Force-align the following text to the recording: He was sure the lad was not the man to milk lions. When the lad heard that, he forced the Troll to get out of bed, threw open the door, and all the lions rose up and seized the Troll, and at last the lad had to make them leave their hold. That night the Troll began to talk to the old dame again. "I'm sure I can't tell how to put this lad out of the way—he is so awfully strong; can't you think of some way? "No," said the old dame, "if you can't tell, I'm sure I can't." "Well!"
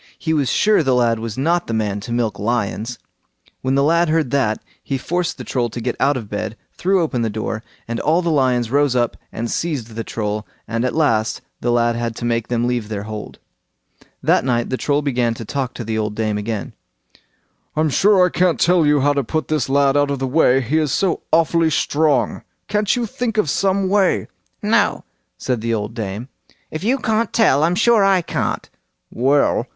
He 0.17 0.33
was 0.33 0.49
sure 0.49 0.81
the 0.81 0.95
lad 0.95 1.19
was 1.19 1.37
not 1.37 1.67
the 1.67 1.75
man 1.75 1.99
to 1.99 2.11
milk 2.11 2.39
lions. 2.39 2.97
When 3.61 3.75
the 3.75 3.83
lad 3.83 4.09
heard 4.09 4.31
that, 4.31 4.59
he 4.83 4.97
forced 4.97 5.37
the 5.37 5.43
Troll 5.43 5.69
to 5.69 5.79
get 5.79 5.95
out 5.99 6.17
of 6.17 6.27
bed, 6.27 6.57
threw 6.73 7.03
open 7.03 7.21
the 7.21 7.29
door, 7.29 7.61
and 7.87 7.99
all 7.99 8.23
the 8.23 8.31
lions 8.31 8.71
rose 8.71 8.95
up 8.95 9.15
and 9.31 9.51
seized 9.51 9.89
the 9.93 10.03
Troll, 10.03 10.47
and 10.67 10.83
at 10.83 10.95
last 10.95 11.41
the 11.59 11.71
lad 11.71 11.95
had 11.95 12.15
to 12.15 12.25
make 12.25 12.47
them 12.47 12.65
leave 12.65 12.89
their 12.89 13.03
hold. 13.03 13.37
That 14.23 14.43
night 14.43 14.71
the 14.71 14.75
Troll 14.75 15.03
began 15.03 15.35
to 15.35 15.45
talk 15.45 15.75
to 15.75 15.83
the 15.83 15.99
old 15.99 16.15
dame 16.15 16.39
again. 16.39 16.73
"I'm 17.75 17.91
sure 17.91 18.25
I 18.25 18.29
can't 18.29 18.59
tell 18.59 18.83
how 19.01 19.13
to 19.13 19.23
put 19.23 19.49
this 19.49 19.69
lad 19.69 19.95
out 19.95 20.09
of 20.09 20.17
the 20.17 20.25
way—he 20.25 20.79
is 20.79 20.91
so 20.91 21.21
awfully 21.31 21.69
strong; 21.69 22.41
can't 22.67 22.95
you 22.95 23.05
think 23.05 23.37
of 23.37 23.51
some 23.51 23.87
way? 23.87 24.27
"No," 24.63 25.03
said 25.37 25.61
the 25.61 25.75
old 25.75 25.93
dame, 25.93 26.27
"if 26.71 26.83
you 26.83 26.97
can't 26.97 27.31
tell, 27.31 27.61
I'm 27.63 27.75
sure 27.75 28.03
I 28.03 28.23
can't." 28.23 28.67
"Well!" 29.11 29.67